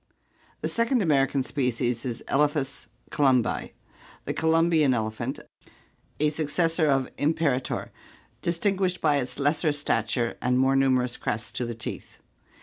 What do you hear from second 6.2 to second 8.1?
successor of imperator,